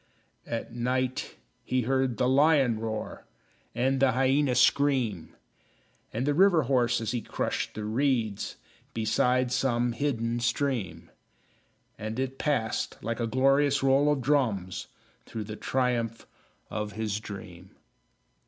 At 0.47 0.73
night 0.73 1.35
he 1.63 1.83
heard 1.83 2.17
the 2.17 2.27
lion 2.27 2.79
roar, 2.79 3.27
And 3.75 3.99
the 3.99 4.13
hyena 4.13 4.55
scream, 4.55 5.35
And 6.11 6.25
the 6.25 6.33
river 6.33 6.63
horse, 6.63 6.99
as 7.01 7.11
he 7.11 7.21
crushed 7.21 7.75
the 7.75 7.85
reeds 7.85 8.55
Beside 8.95 9.51
some 9.51 9.91
hidden 9.91 10.39
stream; 10.39 11.11
And 11.99 12.17
it 12.19 12.39
passed, 12.39 12.97
like 13.03 13.19
a 13.19 13.27
glorious 13.27 13.83
roll 13.83 14.11
of 14.11 14.21
drums, 14.21 14.87
Through 15.27 15.43
the 15.43 15.55
triumph 15.55 16.25
of 16.71 16.93
his 16.93 17.19
dream. 17.19 17.75